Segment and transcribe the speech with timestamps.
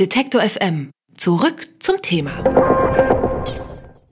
[0.00, 0.90] Detektor FM.
[1.16, 2.42] Zurück zum Thema.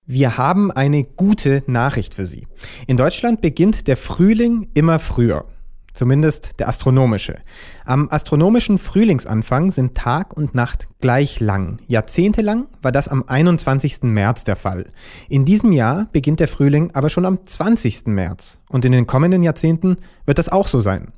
[0.07, 2.47] Wir haben eine gute Nachricht für Sie.
[2.87, 5.45] In Deutschland beginnt der Frühling immer früher.
[5.93, 7.41] Zumindest der astronomische.
[7.85, 11.79] Am astronomischen Frühlingsanfang sind Tag und Nacht gleich lang.
[11.89, 14.05] Jahrzehntelang war das am 21.
[14.05, 14.87] März der Fall.
[15.29, 18.07] In diesem Jahr beginnt der Frühling aber schon am 20.
[18.07, 18.61] März.
[18.69, 19.97] Und in den kommenden Jahrzehnten
[20.27, 21.13] wird das auch so sein.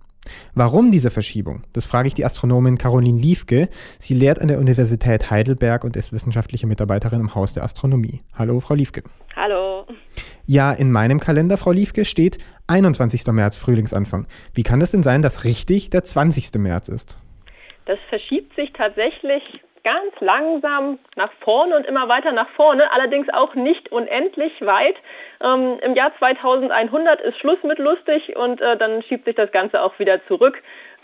[0.55, 1.65] Warum diese Verschiebung?
[1.73, 3.69] Das frage ich die Astronomin Caroline Liefke.
[3.99, 8.23] Sie lehrt an der Universität Heidelberg und ist wissenschaftliche Mitarbeiterin im Haus der Astronomie.
[8.35, 9.03] Hallo, Frau Liefke.
[9.37, 9.87] Hallo.
[10.46, 13.27] Ja, in meinem Kalender, Frau Liefke, steht 21.
[13.29, 14.27] März Frühlingsanfang.
[14.53, 16.54] Wie kann das denn sein, dass richtig der 20.
[16.57, 17.18] März ist?
[17.87, 19.43] Das verschiebt sich tatsächlich
[19.85, 24.97] ganz langsam nach vorne und immer weiter nach vorne, allerdings auch nicht unendlich weit.
[25.43, 29.83] Ähm, Im Jahr 2100 ist Schluss mit lustig und äh, dann schiebt sich das Ganze
[29.83, 30.63] auch wieder zurück.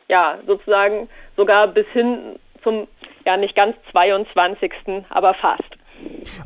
[0.08, 2.88] Ja, sozusagen sogar bis hin zum,
[3.24, 4.72] ja nicht ganz 22.,
[5.10, 5.62] aber fast.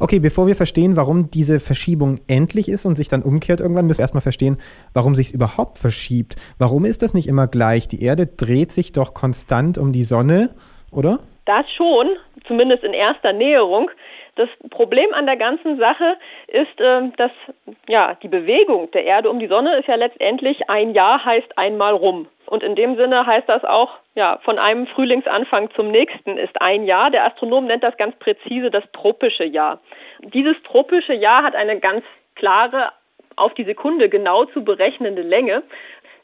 [0.01, 3.99] Okay, bevor wir verstehen, warum diese Verschiebung endlich ist und sich dann umkehrt irgendwann, müssen
[3.99, 4.59] wir erstmal verstehen,
[4.93, 6.35] warum sich es überhaupt verschiebt.
[6.59, 7.87] Warum ist das nicht immer gleich?
[7.87, 10.55] Die Erde dreht sich doch konstant um die Sonne,
[10.91, 11.21] oder?
[11.45, 13.91] Das schon, zumindest in erster Näherung.
[14.37, 16.17] Das Problem an der ganzen Sache
[16.49, 17.31] ist, äh, dass
[17.89, 21.93] ja, die Bewegung der Erde um die Sonne ist ja letztendlich ein Jahr heißt einmal
[21.93, 22.29] rum.
[22.47, 26.85] Und in dem Sinne heißt das auch, ja, von einem Frühlingsanfang zum nächsten ist ein
[26.85, 27.11] Jahr.
[27.11, 29.81] Der Astronom nennt das ganz präzise das tropische Jahr.
[30.21, 32.91] Dieses tropische Jahr hat eine ganz klare
[33.37, 35.63] auf die Sekunde genau zu berechnende Länge.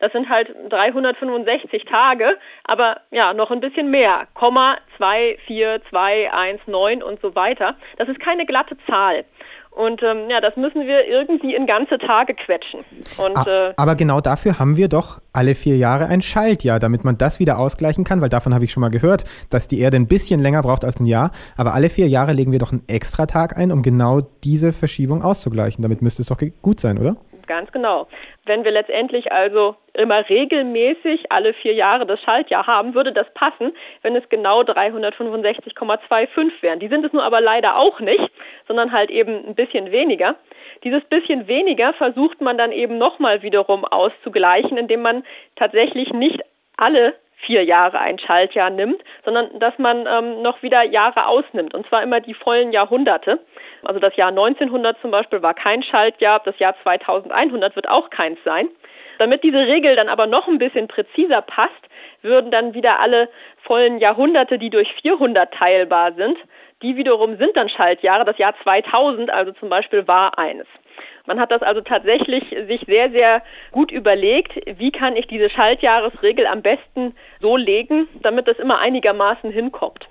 [0.01, 4.27] Das sind halt 365 Tage, aber ja, noch ein bisschen mehr.
[4.35, 7.77] Komma, 2, 4, 2, 1, 9 und so weiter.
[7.99, 9.25] Das ist keine glatte Zahl.
[9.71, 12.81] Und ähm, ja, das müssen wir irgendwie in ganze Tage quetschen.
[13.19, 17.19] Und, äh, aber genau dafür haben wir doch alle vier Jahre ein Schaltjahr, damit man
[17.19, 20.09] das wieder ausgleichen kann, weil davon habe ich schon mal gehört, dass die Erde ein
[20.09, 21.31] bisschen länger braucht als ein Jahr.
[21.57, 25.23] Aber alle vier Jahre legen wir doch einen extra Tag ein, um genau diese Verschiebung
[25.23, 25.83] auszugleichen.
[25.83, 27.17] Damit müsste es doch gut sein, oder?
[27.47, 28.09] Ganz genau.
[28.47, 33.73] Wenn wir letztendlich also immer regelmäßig alle vier Jahre das Schaltjahr haben, würde das passen,
[34.03, 36.81] wenn es genau 365,25 wären.
[36.81, 38.31] Die sind es nur aber leider auch nicht,
[38.67, 40.37] sondern halt eben ein bisschen weniger.
[40.85, 45.25] Dieses bisschen weniger versucht man dann eben nochmal wiederum auszugleichen, indem man
[45.57, 46.41] tatsächlich nicht
[46.77, 51.87] alle vier Jahre ein Schaltjahr nimmt, sondern dass man ähm, noch wieder Jahre ausnimmt, und
[51.89, 53.41] zwar immer die vollen Jahrhunderte.
[53.83, 58.39] Also das Jahr 1900 zum Beispiel war kein Schaltjahr, das Jahr 2100 wird auch keins
[58.45, 58.69] sein.
[59.21, 61.75] Damit diese Regel dann aber noch ein bisschen präziser passt,
[62.23, 63.29] würden dann wieder alle
[63.65, 66.39] vollen Jahrhunderte, die durch 400 teilbar sind,
[66.81, 68.25] die wiederum sind dann Schaltjahre.
[68.25, 70.67] Das Jahr 2000 also zum Beispiel war eines.
[71.27, 73.43] Man hat das also tatsächlich sich sehr, sehr
[73.73, 79.51] gut überlegt, wie kann ich diese Schaltjahresregel am besten so legen, damit das immer einigermaßen
[79.51, 80.09] hinkommt.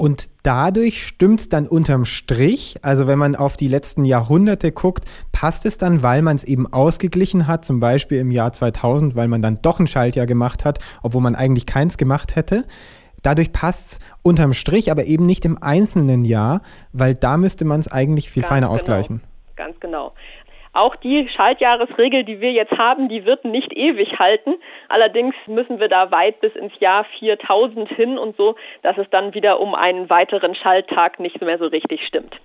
[0.00, 5.04] Und dadurch stimmt es dann unterm Strich, also wenn man auf die letzten Jahrhunderte guckt,
[5.30, 9.28] passt es dann, weil man es eben ausgeglichen hat, zum Beispiel im Jahr 2000, weil
[9.28, 12.64] man dann doch ein Schaltjahr gemacht hat, obwohl man eigentlich keins gemacht hätte.
[13.20, 16.62] Dadurch passt es unterm Strich, aber eben nicht im einzelnen Jahr,
[16.94, 18.76] weil da müsste man es eigentlich viel Ganz feiner genau.
[18.76, 19.20] ausgleichen
[19.60, 20.14] ganz genau.
[20.72, 24.54] Auch die Schaltjahresregel, die wir jetzt haben, die wird nicht ewig halten.
[24.88, 29.34] Allerdings müssen wir da weit bis ins Jahr 4000 hin und so, dass es dann
[29.34, 32.36] wieder um einen weiteren Schalttag nicht mehr so richtig stimmt.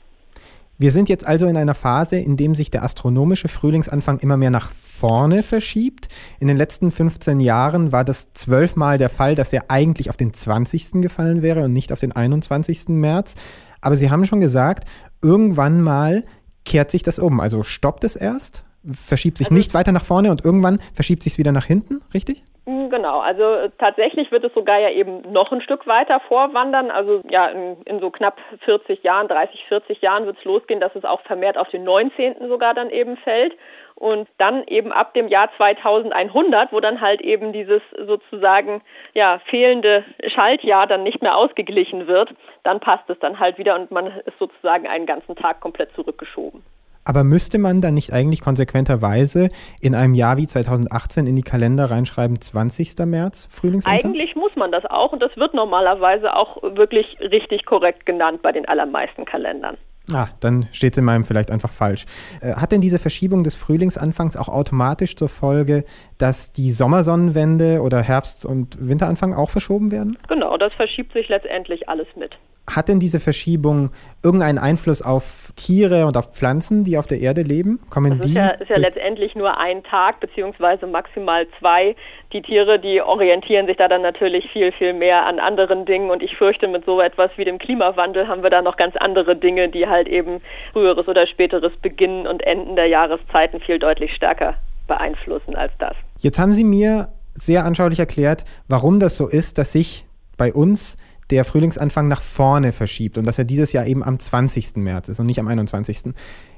[0.78, 4.50] Wir sind jetzt also in einer Phase, in dem sich der astronomische Frühlingsanfang immer mehr
[4.50, 6.10] nach vorne verschiebt.
[6.40, 10.34] In den letzten 15 Jahren war das zwölfmal der Fall, dass er eigentlich auf den
[10.34, 11.02] 20.
[11.02, 12.90] gefallen wäre und nicht auf den 21.
[12.90, 13.36] März.
[13.80, 14.86] Aber Sie haben schon gesagt,
[15.22, 16.24] irgendwann mal
[16.66, 17.40] kehrt sich das um?
[17.40, 21.34] Also stoppt es erst, verschiebt sich also, nicht weiter nach vorne und irgendwann verschiebt sich
[21.34, 22.44] es wieder nach hinten, richtig?
[22.68, 26.90] Mm, genau, also äh, tatsächlich wird es sogar ja eben noch ein Stück weiter vorwandern.
[26.90, 30.96] Also ja, in, in so knapp 40 Jahren, 30, 40 Jahren wird es losgehen, dass
[30.96, 32.48] es auch vermehrt auf den 19.
[32.48, 33.56] sogar dann eben fällt.
[33.94, 38.82] Und dann eben ab dem Jahr 2100, wo dann halt eben dieses sozusagen
[39.14, 42.34] ja, fehlende Schaltjahr dann nicht mehr ausgeglichen wird,
[42.64, 46.64] dann passt es dann halt wieder und man ist sozusagen einen ganzen Tag komplett zurückgeschoben.
[47.06, 49.50] Aber müsste man dann nicht eigentlich konsequenterweise
[49.80, 52.98] in einem Jahr wie 2018 in die Kalender reinschreiben, 20.
[53.06, 54.12] März, Frühlingsanfang?
[54.12, 58.52] Eigentlich muss man das auch und das wird normalerweise auch wirklich richtig korrekt genannt bei
[58.52, 59.78] den allermeisten Kalendern.
[60.12, 62.06] Ah, dann steht es in meinem vielleicht einfach falsch.
[62.42, 65.84] Äh, hat denn diese Verschiebung des Frühlingsanfangs auch automatisch zur Folge,
[66.18, 70.18] dass die Sommersonnenwende oder Herbst- und Winteranfang auch verschoben werden?
[70.28, 72.38] Genau, das verschiebt sich letztendlich alles mit.
[72.68, 73.92] Hat denn diese Verschiebung
[74.24, 77.80] irgendeinen Einfluss auf Tiere und auf Pflanzen, die auf der Erde leben?
[77.92, 81.96] Kommen das ist ja, ist ja letztendlich nur ein Tag beziehungsweise maximal zwei.
[82.34, 86.24] Die Tiere, die orientieren sich da dann natürlich viel, viel mehr an anderen Dingen und
[86.24, 89.70] ich fürchte, mit so etwas wie dem Klimawandel haben wir da noch ganz andere Dinge,
[89.70, 90.42] die halt eben
[90.74, 94.56] früheres oder späteres Beginnen und Enden der Jahreszeiten viel deutlich stärker
[94.88, 95.94] beeinflussen als das.
[96.20, 100.06] Jetzt haben Sie mir sehr anschaulich erklärt, warum das so ist, dass sich
[100.38, 100.98] bei uns
[101.30, 104.78] der Frühlingsanfang nach vorne verschiebt und dass er dieses Jahr eben am 20.
[104.78, 106.14] März ist und nicht am 21.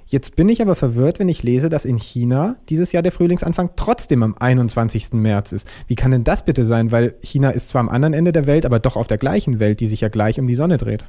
[0.09, 3.71] Jetzt bin ich aber verwirrt, wenn ich lese, dass in China dieses Jahr der Frühlingsanfang
[3.75, 5.13] trotzdem am 21.
[5.13, 5.67] März ist.
[5.87, 6.91] Wie kann denn das bitte sein?
[6.91, 9.81] Weil China ist zwar am anderen Ende der Welt, aber doch auf der gleichen Welt,
[9.81, 11.05] die sich ja gleich um die Sonne dreht.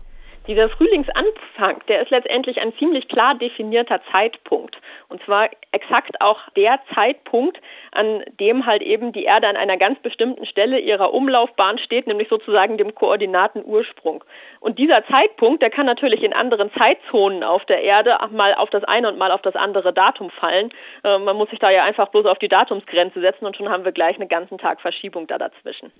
[0.48, 4.78] Dieser Frühlingsanfang, der ist letztendlich ein ziemlich klar definierter Zeitpunkt.
[5.10, 7.60] Und zwar exakt auch der Zeitpunkt,
[7.92, 12.30] an dem halt eben die Erde an einer ganz bestimmten Stelle ihrer Umlaufbahn steht, nämlich
[12.30, 14.24] sozusagen dem Koordinatenursprung.
[14.60, 18.84] Und dieser Zeitpunkt, der kann natürlich in anderen Zeitzonen auf der Erde mal auf das
[18.84, 20.72] eine und mal auf das andere Datum fallen.
[21.04, 23.84] Äh, man muss sich da ja einfach bloß auf die Datumsgrenze setzen und schon haben
[23.84, 25.92] wir gleich einen ganzen Tag Verschiebung da dazwischen.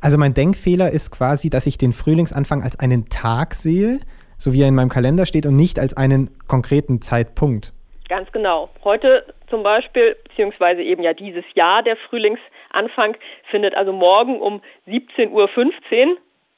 [0.00, 3.98] Also mein Denkfehler ist quasi, dass ich den Frühlingsanfang als einen Tag sehe,
[4.38, 7.72] so wie er in meinem Kalender steht und nicht als einen konkreten Zeitpunkt.
[8.08, 8.68] Ganz genau.
[8.84, 13.16] Heute zum Beispiel, beziehungsweise eben ja dieses Jahr der Frühlingsanfang,
[13.50, 15.48] findet also morgen um 17.15 Uhr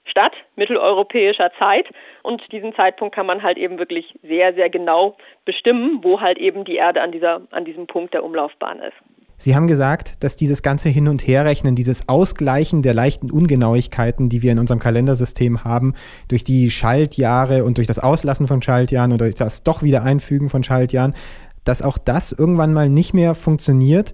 [0.05, 1.87] statt, mitteleuropäischer Zeit.
[2.23, 6.65] Und diesen Zeitpunkt kann man halt eben wirklich sehr, sehr genau bestimmen, wo halt eben
[6.65, 8.97] die Erde an, dieser, an diesem Punkt der Umlaufbahn ist.
[9.39, 14.43] Sie haben gesagt, dass dieses ganze Hin- und Herrechnen, dieses Ausgleichen der leichten Ungenauigkeiten, die
[14.43, 15.95] wir in unserem Kalendersystem haben,
[16.29, 20.49] durch die Schaltjahre und durch das Auslassen von Schaltjahren oder durch das doch wieder Einfügen
[20.49, 21.15] von Schaltjahren,
[21.65, 24.13] dass auch das irgendwann mal nicht mehr funktioniert.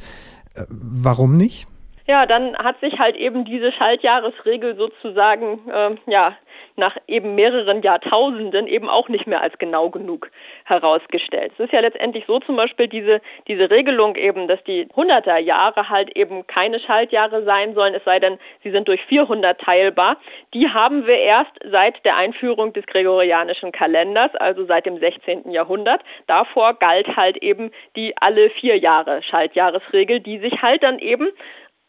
[0.55, 1.67] Äh, warum nicht?
[2.13, 6.37] Ja, dann hat sich halt eben diese Schaltjahresregel sozusagen äh, ja,
[6.77, 10.31] nach eben mehreren Jahrtausenden eben auch nicht mehr als genau genug
[10.65, 11.53] herausgestellt.
[11.57, 15.89] Es ist ja letztendlich so zum Beispiel diese, diese Regelung eben, dass die 100er Jahre
[15.89, 20.19] halt eben keine Schaltjahre sein sollen, es sei denn, sie sind durch 400 teilbar.
[20.53, 25.51] Die haben wir erst seit der Einführung des gregorianischen Kalenders, also seit dem 16.
[25.51, 26.03] Jahrhundert.
[26.27, 31.31] Davor galt halt eben die alle vier Jahre Schaltjahresregel, die sich halt dann eben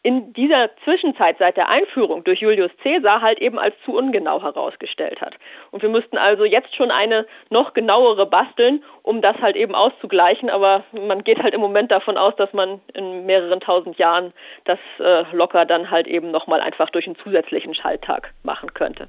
[0.03, 5.21] in dieser Zwischenzeit seit der Einführung durch Julius Caesar halt eben als zu ungenau herausgestellt
[5.21, 5.35] hat.
[5.71, 10.49] Und wir müssten also jetzt schon eine noch genauere basteln, um das halt eben auszugleichen.
[10.49, 14.33] Aber man geht halt im Moment davon aus, dass man in mehreren tausend Jahren
[14.65, 19.07] das äh, locker dann halt eben nochmal einfach durch einen zusätzlichen Schalttag machen könnte.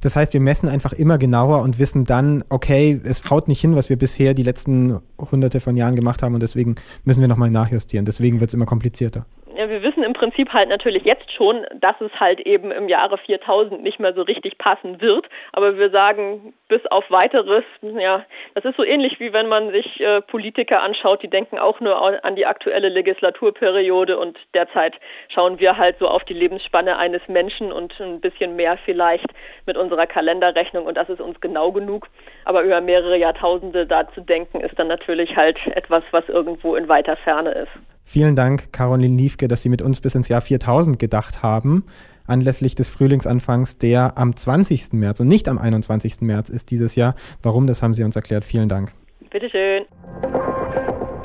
[0.00, 3.76] Das heißt, wir messen einfach immer genauer und wissen dann, okay, es haut nicht hin,
[3.76, 7.50] was wir bisher die letzten hunderte von Jahren gemacht haben und deswegen müssen wir nochmal
[7.50, 8.06] nachjustieren.
[8.06, 9.26] Deswegen wird es immer komplizierter.
[9.68, 13.82] Wir wissen im Prinzip halt natürlich jetzt schon, dass es halt eben im Jahre 4000
[13.82, 15.28] nicht mehr so richtig passen wird.
[15.52, 18.24] Aber wir sagen, bis auf weiteres, ja,
[18.54, 22.24] das ist so ähnlich wie wenn man sich äh, Politiker anschaut, die denken auch nur
[22.24, 24.94] an die aktuelle Legislaturperiode und derzeit
[25.28, 29.28] schauen wir halt so auf die Lebensspanne eines Menschen und ein bisschen mehr vielleicht
[29.66, 32.08] mit unserer Kalenderrechnung und das ist uns genau genug.
[32.44, 36.88] Aber über mehrere Jahrtausende da zu denken, ist dann natürlich halt etwas, was irgendwo in
[36.88, 37.72] weiter Ferne ist.
[38.04, 41.84] Vielen Dank, Caroline Liefke, dass Sie mit uns bis ins Jahr 4000 gedacht haben,
[42.26, 44.92] anlässlich des Frühlingsanfangs, der am 20.
[44.92, 46.20] März und nicht am 21.
[46.20, 47.14] März ist dieses Jahr.
[47.42, 48.44] Warum, das haben Sie uns erklärt.
[48.44, 48.92] Vielen Dank.
[49.30, 49.84] Bitteschön.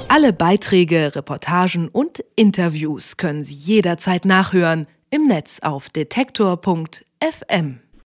[0.07, 7.79] Alle Beiträge, Reportagen und Interviews können Sie jederzeit nachhören im Netz auf detektor.fm.